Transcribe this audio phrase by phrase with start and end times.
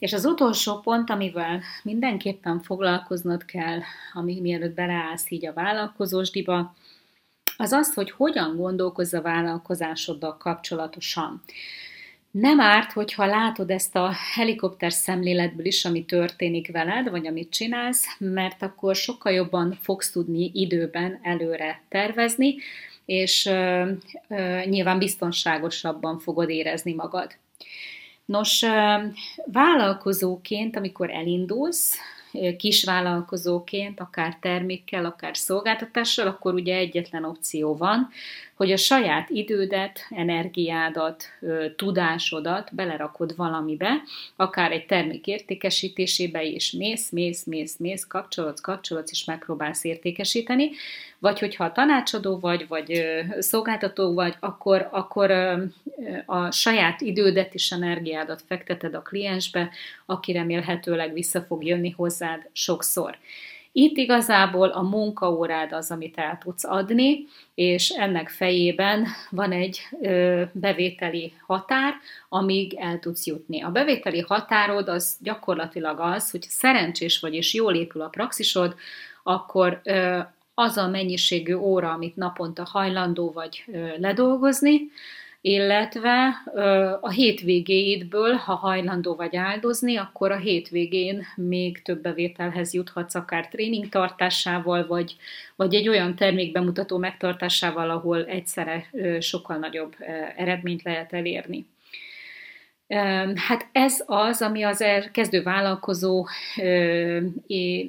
[0.00, 3.80] És az utolsó pont, amivel mindenképpen foglalkoznod kell,
[4.12, 6.74] ami mielőtt beleállsz így a vállalkozósdiba,
[7.56, 11.42] az az, hogy hogyan gondolkozz a vállalkozásoddal kapcsolatosan.
[12.30, 18.04] Nem árt, hogyha látod ezt a helikopter szemléletből is, ami történik veled, vagy amit csinálsz,
[18.18, 22.56] mert akkor sokkal jobban fogsz tudni időben előre tervezni,
[23.04, 23.90] és ö,
[24.28, 27.34] ö, nyilván biztonságosabban fogod érezni magad.
[28.30, 28.64] Nos,
[29.44, 31.96] vállalkozóként, amikor elindulsz,
[32.56, 38.08] kisvállalkozóként, akár termékkel, akár szolgáltatással, akkor ugye egyetlen opció van,
[38.60, 41.24] hogy a saját idődet, energiádat,
[41.76, 44.02] tudásodat belerakod valamibe,
[44.36, 50.70] akár egy termék értékesítésébe is mész, mész, mész, mész, kapcsolódsz, kapcsolódsz, és megpróbálsz értékesíteni,
[51.18, 53.04] vagy hogyha tanácsadó vagy, vagy
[53.38, 55.30] szolgáltató vagy, akkor, akkor
[56.26, 59.70] a saját idődet és energiádat fekteted a kliensbe,
[60.06, 63.16] aki remélhetőleg vissza fog jönni hozzád sokszor.
[63.72, 70.42] Itt igazából a munkaórád az, amit el tudsz adni, és ennek fejében van egy ö,
[70.52, 71.94] bevételi határ,
[72.28, 73.62] amíg el tudsz jutni.
[73.62, 78.74] A bevételi határod az gyakorlatilag az, hogy szerencsés vagy és jól épül a praxisod,
[79.22, 80.18] akkor ö,
[80.54, 84.90] az a mennyiségű óra, amit naponta hajlandó vagy ö, ledolgozni,
[85.40, 86.42] illetve
[87.00, 93.88] a hétvégéidből, ha hajlandó vagy áldozni, akkor a hétvégén még több bevételhez juthatsz, akár tréning
[93.88, 95.16] tartásával, vagy,
[95.56, 99.96] vagy egy olyan termékbemutató megtartásával, ahol egyszerre sokkal nagyobb
[100.36, 101.66] eredményt lehet elérni.
[103.34, 106.26] Hát ez az, ami az kezdő vállalkozó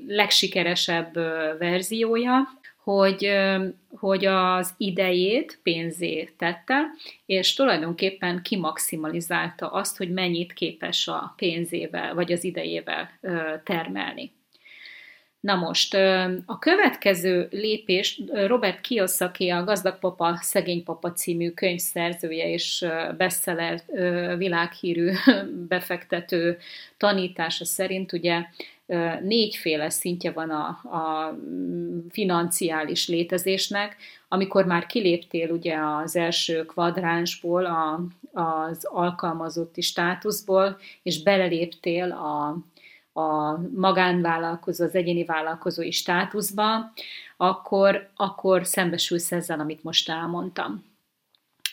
[0.08, 1.13] legsikeresebb
[1.59, 3.31] verziója, hogy,
[3.89, 6.81] hogy az idejét pénzé tette,
[7.25, 13.09] és tulajdonképpen kimaximalizálta azt, hogy mennyit képes a pénzével vagy az idejével
[13.63, 14.31] termelni.
[15.41, 15.93] Na most,
[16.45, 21.80] a következő lépés Robert Kiyosaki, a Gazdag Papa, Szegény Papa című könyv
[22.27, 22.86] és
[23.17, 23.81] bestseller
[24.37, 25.11] világhírű
[25.67, 26.58] befektető
[26.97, 28.45] tanítása szerint ugye
[29.21, 31.37] négyféle szintje van a, a
[32.09, 33.95] financiális létezésnek,
[34.27, 38.02] amikor már kiléptél ugye az első kvadránsból, a,
[38.41, 42.57] az alkalmazotti státuszból, és beleléptél a,
[43.21, 46.91] a magánvállalkozó, az egyéni vállalkozói státuszba,
[47.37, 50.90] akkor, akkor szembesülsz ezzel, amit most elmondtam.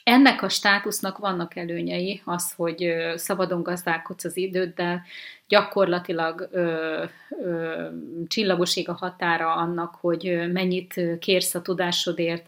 [0.09, 5.03] Ennek a státusznak vannak előnyei, az, hogy szabadon gazdálkodsz az időddel,
[5.49, 7.05] gyakorlatilag ö,
[7.43, 7.87] ö,
[8.29, 12.47] csillagoség a határa annak, hogy mennyit kérsz a tudásodért,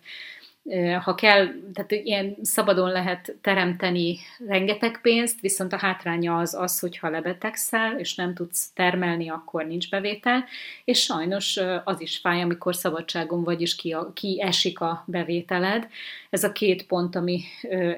[1.02, 6.98] ha kell, tehát ilyen szabadon lehet teremteni rengeteg pénzt, viszont a hátránya az az, hogy
[6.98, 10.44] ha lebetegszel, és nem tudsz termelni, akkor nincs bevétel,
[10.84, 15.88] és sajnos az is fáj, amikor szabadságon vagy, és ki, a, ki esik a bevételed.
[16.30, 17.42] Ez a két pont, ami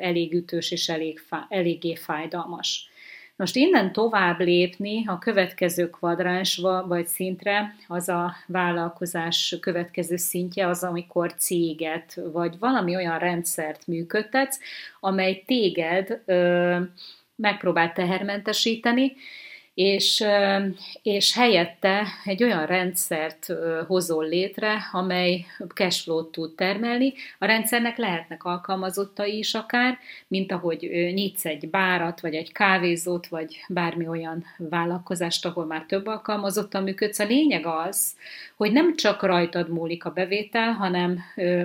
[0.00, 2.90] elég ütős és elég, eléggé fájdalmas.
[3.37, 10.82] Most innen tovább lépni a következő kvadránsba vagy szintre, az a vállalkozás következő szintje az,
[10.82, 14.59] amikor céget vagy valami olyan rendszert működtetsz,
[15.00, 16.78] amely téged ö,
[17.37, 19.12] megpróbál tehermentesíteni,
[19.74, 20.24] és,
[21.02, 23.46] és helyette egy olyan rendszert
[23.86, 25.44] hozol létre, amely
[25.74, 27.12] cashflow-t tud termelni.
[27.38, 33.64] A rendszernek lehetnek alkalmazottai is akár, mint ahogy nyitsz egy bárat, vagy egy kávézót, vagy
[33.68, 37.18] bármi olyan vállalkozást, ahol már több alkalmazottan működsz.
[37.18, 38.16] A lényeg az,
[38.56, 41.18] hogy nem csak rajtad múlik a bevétel, hanem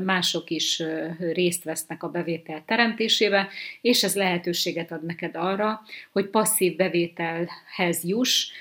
[0.03, 0.83] mások is
[1.19, 3.47] részt vesznek a bevétel teremtésébe,
[3.81, 5.81] és ez lehetőséget ad neked arra,
[6.11, 8.51] hogy passzív bevételhez juss,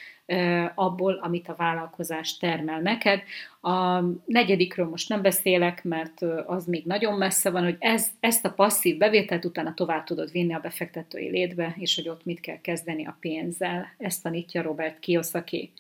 [0.74, 3.22] abból, amit a vállalkozás termel neked.
[3.60, 8.52] A negyedikről most nem beszélek, mert az még nagyon messze van, hogy ez, ezt a
[8.52, 13.06] passzív bevételt utána tovább tudod vinni a befektetői létbe, és hogy ott mit kell kezdeni
[13.06, 13.94] a pénzzel.
[13.98, 15.72] Ezt tanítja Robert Kiyosaki.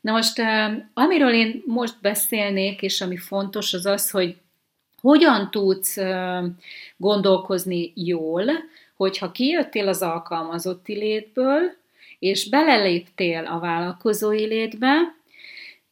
[0.00, 0.42] Na most,
[0.94, 4.36] amiről én most beszélnék, és ami fontos, az az, hogy
[5.00, 5.96] hogyan tudsz
[6.96, 8.44] gondolkozni jól,
[8.96, 11.82] hogyha kijöttél az alkalmazotti létből,
[12.24, 14.94] és beleléptél a vállalkozói létbe,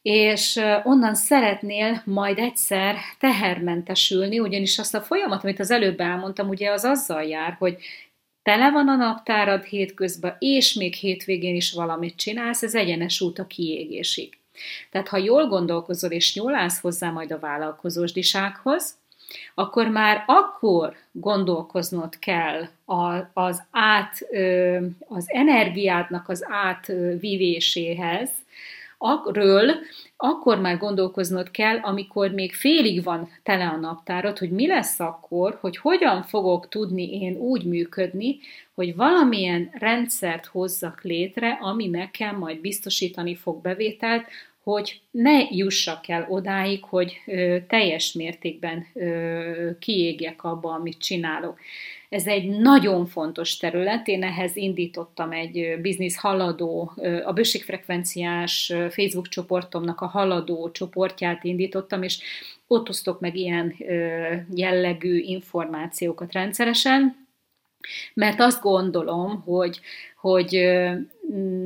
[0.01, 6.71] és onnan szeretnél majd egyszer tehermentesülni, ugyanis azt a folyamat, amit az előbb elmondtam, ugye
[6.71, 7.77] az azzal jár, hogy
[8.41, 13.47] tele van a naptárad hétközben, és még hétvégén is valamit csinálsz, ez egyenes út a
[13.47, 14.37] kiégésig.
[14.91, 18.95] Tehát ha jól gondolkozol, és állsz hozzá majd a vállalkozósdisághoz,
[19.55, 22.67] akkor már akkor gondolkoznod kell
[23.33, 24.17] az, át,
[25.07, 28.29] az energiádnak az átvívéséhez,
[28.97, 29.75] arról
[30.17, 35.57] akkor már gondolkoznod kell, amikor még félig van tele a naptárod, hogy mi lesz akkor,
[35.61, 38.39] hogy hogyan fogok tudni én úgy működni,
[38.73, 44.25] hogy valamilyen rendszert hozzak létre, ami nekem majd biztosítani fog bevételt,
[44.63, 51.59] hogy ne jussak el odáig, hogy ö, teljes mértékben ö, kiégjek abba, amit csinálok.
[52.09, 56.91] Ez egy nagyon fontos terület, én ehhez indítottam egy biznisz haladó,
[57.25, 62.19] a bőségfrekvenciás Facebook csoportomnak a haladó csoportját indítottam, és
[62.67, 63.75] ott osztok meg ilyen
[64.55, 67.27] jellegű információkat rendszeresen,
[68.13, 69.79] mert azt gondolom, hogy,
[70.15, 70.69] hogy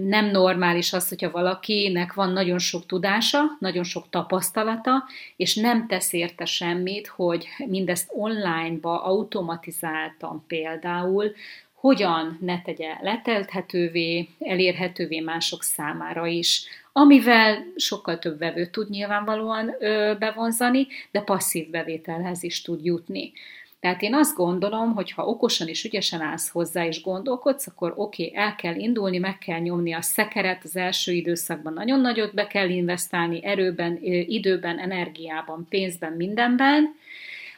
[0.07, 5.03] nem normális az, hogyha valakinek van nagyon sok tudása, nagyon sok tapasztalata,
[5.35, 11.31] és nem tesz érte semmit, hogy mindezt online-ba automatizáltan például,
[11.73, 19.75] hogyan ne tegye letelthetővé, elérhetővé mások számára is, amivel sokkal több vevőt tud nyilvánvalóan
[20.19, 23.31] bevonzani, de passzív bevételhez is tud jutni.
[23.79, 28.25] Tehát én azt gondolom, hogy ha okosan és ügyesen állsz hozzá és gondolkodsz, akkor oké,
[28.25, 32.47] okay, el kell indulni, meg kell nyomni a szekeret, az első időszakban nagyon nagyot be
[32.47, 33.97] kell investálni erőben,
[34.27, 36.95] időben, energiában, pénzben, mindenben,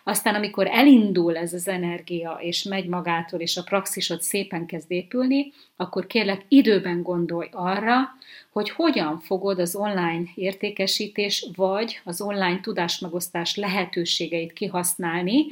[0.03, 5.51] aztán, amikor elindul ez az energia, és megy magától, és a praxisod szépen kezd épülni,
[5.81, 7.95] akkor kérlek időben gondolj arra,
[8.51, 15.45] hogy hogyan fogod az online értékesítés vagy az online tudásmegosztás lehetőségeit kihasználni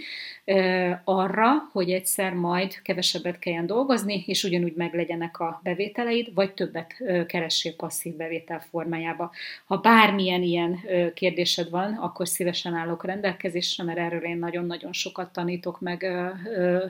[1.04, 7.76] arra, hogy egyszer majd kevesebbet kelljen dolgozni, és ugyanúgy meglegyenek a bevételeid, vagy többet keressél
[7.76, 9.32] passzív bevétel formájába.
[9.66, 10.80] Ha bármilyen ilyen
[11.14, 16.08] kérdésed van, akkor szívesen állok rendelkezésre, mert erről én nagyon-nagyon sokat tanítok, meg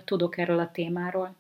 [0.05, 1.35] tudok erről a témáról.